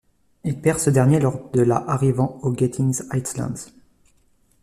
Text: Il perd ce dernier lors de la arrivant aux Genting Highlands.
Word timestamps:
Il 0.43 0.59
perd 0.59 0.79
ce 0.79 0.89
dernier 0.89 1.19
lors 1.19 1.51
de 1.51 1.61
la 1.61 1.75
arrivant 1.77 2.39
aux 2.41 2.55
Genting 2.57 3.03
Highlands. 3.11 3.69